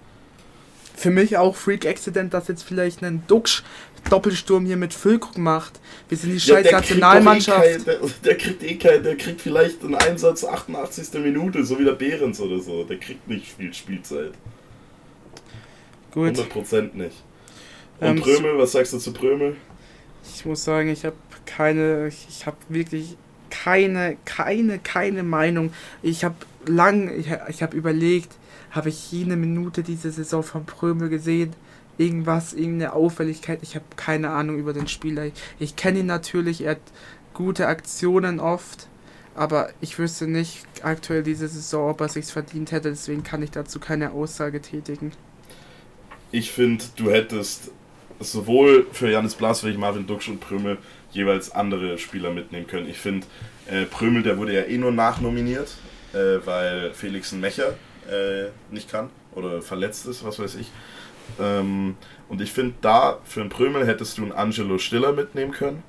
[0.97, 3.63] Für mich auch Freak-Accident, dass jetzt vielleicht ein Duxch
[4.11, 5.79] Doppelsturm hier mit Füllkrug macht.
[6.09, 7.65] Wir sind die scheiß ja, Nationalmannschaft.
[7.65, 11.15] Eh der, der, kriegt eh kein, der kriegt vielleicht einen Einsatz 88.
[11.21, 12.83] Minute, so wie der Behrens oder so.
[12.83, 14.33] Der kriegt nicht viel Spielzeit.
[16.11, 16.37] Gut.
[16.37, 17.23] 100% nicht.
[18.01, 19.57] Und ähm, Prömel, was sagst du zu Prömel?
[20.35, 23.17] Ich muss sagen, ich habe keine, ich habe wirklich
[23.63, 25.73] keine, keine, keine Meinung.
[26.03, 26.37] Ich habe
[26.67, 28.35] lang, ich, ich habe überlegt,
[28.71, 31.55] habe ich jede Minute diese Saison von Prömel gesehen?
[31.97, 33.61] irgendwas, irgendeine Auffälligkeit.
[33.63, 35.31] Ich habe keine Ahnung über den Spieler.
[35.61, 36.81] Ich kenne ihn natürlich, er hat
[37.35, 38.89] gute Aktionen oft,
[39.35, 43.51] aber ich wüsste nicht aktuell diese Saison, ob er sich verdient hätte, deswegen kann ich
[43.51, 45.13] dazu keine Aussage tätigen.
[46.33, 47.71] Ich finde, du hättest
[48.21, 50.79] sowohl für Janis Blaswig, Marvin Duksch und Prömel
[51.15, 52.89] jeweils andere Spieler mitnehmen können.
[52.89, 53.27] Ich finde,
[53.67, 55.75] äh, Prömel, der wurde ja eh nur nachnominiert,
[56.13, 57.75] äh, weil Felix ein Mecher
[58.11, 60.71] äh, nicht kann oder verletzt ist, was weiß ich.
[61.41, 61.97] Ähm,
[62.29, 65.83] und ich finde, da für einen Prömel hättest du einen Angelo Stiller mitnehmen können.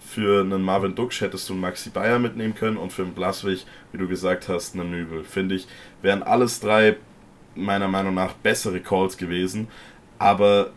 [0.00, 3.66] Für einen Marvin Duksch hättest du einen Maxi Bayer mitnehmen können und für einen Blaswig,
[3.90, 5.24] wie du gesagt hast, einen Nübel.
[5.24, 5.66] Finde ich,
[6.02, 6.96] wären alles drei
[7.54, 9.68] meiner Meinung nach bessere Calls gewesen.
[10.18, 10.70] Aber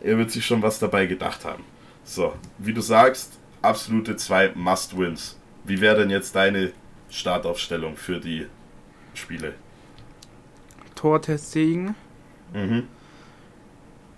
[0.00, 1.64] er wird sich schon was dabei gedacht haben.
[2.04, 5.38] So, wie du sagst, absolute zwei Must-Wins.
[5.64, 6.72] Wie wäre denn jetzt deine
[7.10, 8.46] Startaufstellung für die
[9.14, 9.54] Spiele?
[10.94, 11.94] Tortest Segen.
[12.52, 12.88] Mhm.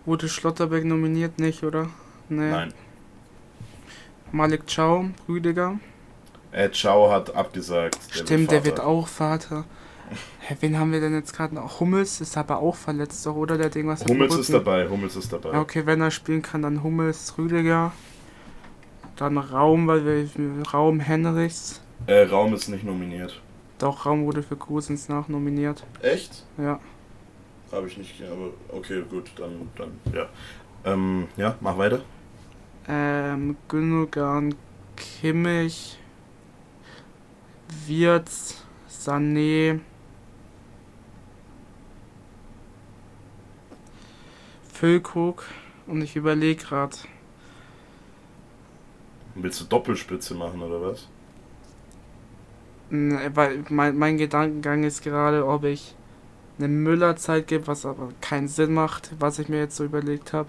[0.05, 1.89] Wurde Schlotterbeck nominiert, nicht, oder?
[2.29, 2.51] Nee.
[2.51, 2.75] Nein.
[4.33, 5.79] Malik Chow, Rüdiger.
[6.53, 7.99] Ed Chow hat abgesagt.
[8.11, 9.65] Der Stimmt, wird der wird auch Vater.
[10.41, 11.81] Hä, wen haben wir denn jetzt gerade noch?
[11.81, 13.57] Hummels ist aber auch verletzt, doch, oder?
[13.57, 15.59] Der Ding, was Hummels ist dabei, Hummels ist dabei.
[15.59, 17.93] Okay, wenn er spielen kann, dann Hummels, Rüdiger.
[19.17, 20.29] Dann Raum, weil wir
[20.73, 21.81] Raum Henrichs.
[22.07, 23.41] Äh, Raum ist nicht nominiert.
[23.79, 25.85] Doch, Raum wurde für Grusens nachnominiert.
[26.03, 26.45] Echt?
[26.59, 26.81] Ja.
[27.73, 30.29] Habe ich nicht, aber okay, gut, dann, dann, ja.
[30.85, 32.03] Ähm, ja, mach weiter.
[32.87, 34.55] Ähm, Gündogan,
[34.97, 35.99] Kimmich,
[37.87, 39.81] Wirtz, Sané,
[44.75, 45.45] Füllkrug
[45.87, 46.97] und ich überlege gerade.
[49.37, 51.09] Willst du Doppelspitze machen oder was?
[52.91, 55.95] Weil mein, mein Gedankengang ist gerade, ob ich
[56.59, 60.49] eine Müller-Zeit gebe, was aber keinen Sinn macht, was ich mir jetzt so überlegt habe.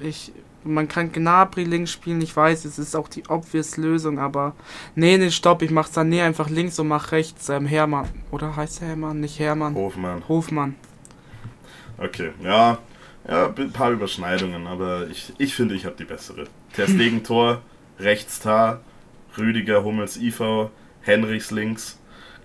[0.00, 0.32] Ich,
[0.62, 4.54] man kann Gnabry links spielen, ich weiß, es ist auch die obvious Lösung, aber
[4.94, 8.08] nee, nee, stopp, ich mach Sané einfach links und mach rechts ähm, Hermann.
[8.30, 9.20] Oder heißt er Hermann?
[9.20, 9.74] Nicht Hermann.
[9.74, 10.22] Hofmann.
[10.28, 10.74] Hofmann.
[11.98, 12.78] Okay, ja,
[13.28, 16.46] ja, ein paar Überschneidungen, aber ich, ich finde, ich habe die bessere.
[16.74, 16.86] Ter
[17.24, 17.62] Tor,
[18.00, 18.80] rechts Tar,
[19.36, 20.70] Rüdiger, Hummels, IV,
[21.02, 21.98] Henrichs links,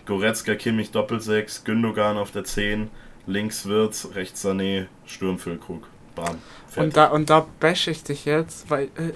[0.06, 2.90] Goretzka, Kimmich, Doppelsechs, Gündogan auf der 10,
[3.26, 5.88] links Wirtz, rechts Sané, Sturmfüllkrug.
[6.16, 6.38] Bam.
[6.76, 9.14] Und da, und da bash ich dich jetzt, weil äh,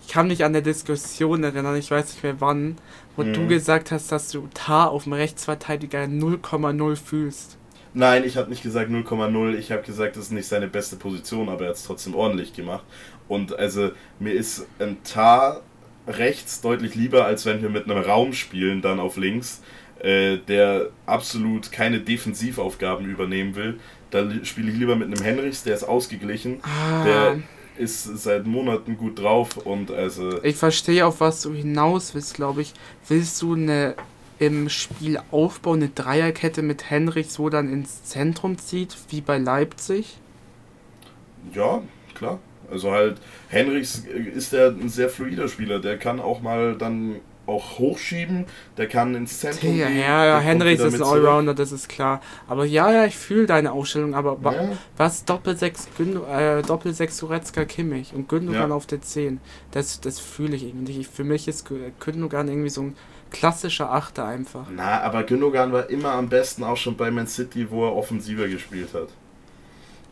[0.00, 2.78] ich kann mich an der Diskussion erinnern, ich weiß nicht mehr wann,
[3.16, 3.34] wo mhm.
[3.34, 7.58] du gesagt hast, dass du Tar auf dem Rechtsverteidiger 0,0 fühlst.
[7.92, 9.54] Nein, ich habe nicht gesagt 0,0.
[9.54, 12.52] Ich habe gesagt, das ist nicht seine beste Position, aber er hat es trotzdem ordentlich
[12.52, 12.84] gemacht.
[13.28, 15.62] Und also mir ist ein Tar
[16.06, 19.62] rechts deutlich lieber, als wenn wir mit einem Raum spielen, dann auf links,
[20.00, 23.78] äh, der absolut keine Defensivaufgaben übernehmen will.
[24.10, 26.60] Da spiele ich lieber mit einem Henrichs, der ist ausgeglichen.
[26.62, 27.04] Ah.
[27.04, 27.38] Der
[27.76, 30.42] ist seit Monaten gut drauf und also.
[30.42, 32.72] Ich verstehe, auf was du hinaus willst, glaube ich.
[33.08, 33.94] Willst du eine
[34.40, 40.16] im Spielaufbau eine Dreierkette mit Henrichs, wo dann ins Zentrum zieht, wie bei Leipzig?
[41.54, 41.82] Ja,
[42.14, 42.40] klar.
[42.70, 47.78] Also halt, Henrichs ist ja ein sehr fluider Spieler, der kann auch mal dann auch
[47.78, 49.98] hochschieben, der kann ins Zentrum ja, gehen.
[49.98, 52.22] Ja, ja, Henrichs ist ein Allrounder, das ist klar.
[52.48, 54.70] Aber ja, ja, ich fühle deine Aufstellung, aber ja.
[54.96, 58.74] was Doppel-6 äh, Doppel Goretzka Kimmich und Gündogan ja.
[58.74, 59.40] auf der 10,
[59.72, 61.04] das, das fühle ich irgendwie.
[61.04, 62.96] Für mich ist Gündogan irgendwie so ein
[63.30, 64.66] klassischer Achter einfach.
[64.70, 68.48] Na, aber Gündogan war immer am besten auch schon bei Man City, wo er offensiver
[68.48, 69.08] gespielt hat.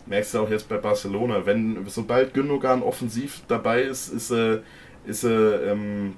[0.07, 4.63] Merkst du auch jetzt bei Barcelona, wenn sobald Gündogan offensiv dabei ist, ist er,
[5.05, 6.17] ist er, ähm,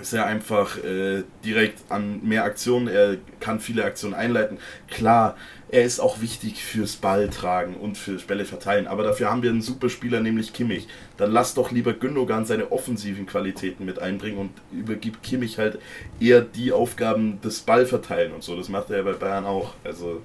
[0.00, 4.58] ist er einfach äh, direkt an mehr Aktionen, er kann viele Aktionen einleiten.
[4.88, 5.36] Klar,
[5.72, 8.88] er ist auch wichtig fürs Balltragen und fürs Bälle verteilen.
[8.88, 10.88] Aber dafür haben wir einen super Spieler, nämlich Kimmich.
[11.16, 15.78] Dann lass doch lieber Gündogan seine offensiven Qualitäten mit einbringen und übergibt Kimmich halt
[16.18, 18.56] eher die Aufgaben des Ballverteilen und so.
[18.56, 19.74] Das macht er ja bei Bayern auch.
[19.84, 20.22] Also.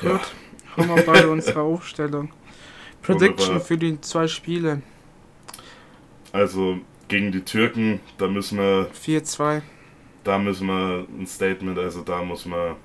[0.00, 0.20] Gut, ja.
[0.76, 2.32] haben wir beide unsere Aufstellung.
[3.02, 4.82] Prediction für die zwei Spiele.
[6.32, 8.90] Also gegen die Türken, da müssen wir.
[8.92, 9.62] 4-2
[10.24, 12.76] da müssen wir ein Statement, also da muss man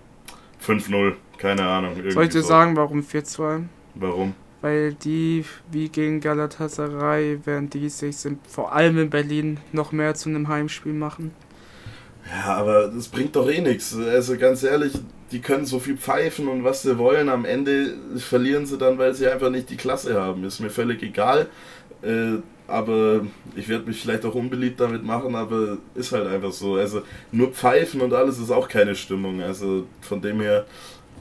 [0.66, 1.94] 5-0, keine Ahnung.
[2.10, 2.48] Soll ich dir so.
[2.48, 3.64] sagen, warum 4-2?
[3.96, 4.34] Warum?
[4.62, 8.16] Weil die, wie gegen Galatasaray, werden die sich
[8.48, 11.32] vor allem in Berlin noch mehr zu einem Heimspiel machen.
[12.30, 13.96] Ja, aber das bringt doch eh nichts.
[13.96, 14.94] Also ganz ehrlich,
[15.32, 17.30] die können so viel pfeifen und was sie wollen.
[17.30, 20.44] Am Ende verlieren sie dann, weil sie einfach nicht die Klasse haben.
[20.44, 21.48] Ist mir völlig egal.
[22.02, 26.76] Äh, aber ich werde mich vielleicht auch unbeliebt damit machen, aber ist halt einfach so.
[26.76, 27.02] Also
[27.32, 29.42] nur Pfeifen und alles ist auch keine Stimmung.
[29.42, 30.66] Also von dem her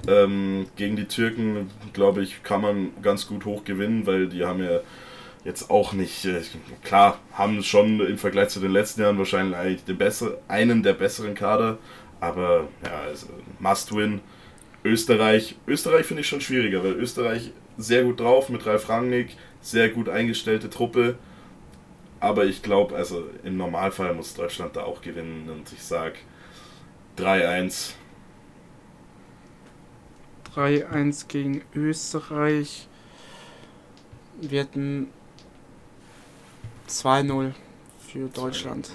[0.06, 4.62] Ähm, gegen die Türken, glaube ich, kann man ganz gut hoch gewinnen, weil die haben
[4.62, 4.80] ja
[5.44, 6.42] jetzt auch nicht, äh,
[6.82, 11.78] klar, haben schon im Vergleich zu den letzten Jahren wahrscheinlich besser, einen der besseren Kader,
[12.20, 13.28] aber ja, also
[13.60, 14.20] must win.
[14.84, 19.88] Österreich, Österreich finde ich schon schwieriger, weil Österreich sehr gut drauf mit Ralf Rangnick, sehr
[19.88, 21.16] gut eingestellte Truppe,
[22.20, 26.16] aber ich glaube, also im Normalfall muss Deutschland da auch gewinnen und ich sage
[27.18, 27.92] 3-1.
[30.54, 32.88] 3-1 gegen Österreich.
[34.40, 35.08] Wir hatten
[36.88, 37.52] 2-0
[38.06, 38.90] für Deutschland.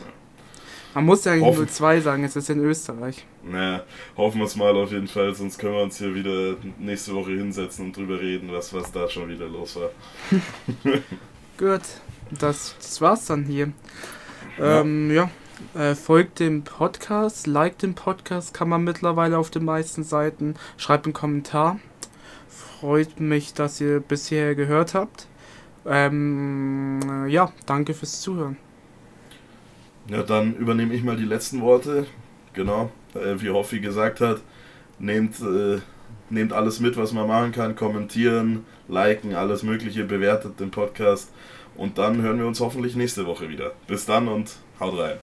[0.94, 3.26] Man muss ja eigentlich nur 2 sagen, es ist in Österreich.
[3.44, 3.84] Naja,
[4.18, 7.32] hoffen wir es mal auf jeden Fall, sonst können wir uns hier wieder nächste Woche
[7.32, 9.92] hinsetzen und drüber reden, was, was da schon wieder los war.
[11.58, 11.82] Gut,
[12.32, 13.72] das, das war's dann hier.
[14.58, 15.30] Ja, ähm, ja.
[15.74, 20.56] Äh, folgt dem Podcast, liked den Podcast, kann man mittlerweile auf den meisten Seiten.
[20.78, 21.80] Schreibt einen Kommentar.
[22.48, 25.28] Freut mich, dass ihr bisher gehört habt.
[25.86, 28.58] Ähm, ja, danke fürs Zuhören.
[30.10, 32.06] Ja, dann übernehme ich mal die letzten Worte.
[32.54, 34.42] Genau, äh, wie Hoffi gesagt hat,
[34.98, 35.80] nehmt, äh,
[36.30, 41.32] nehmt alles mit, was man machen kann, kommentieren, liken, alles Mögliche, bewertet den Podcast
[41.80, 43.72] und dann hören wir uns hoffentlich nächste Woche wieder.
[43.88, 45.18] Bis dann und haut rein.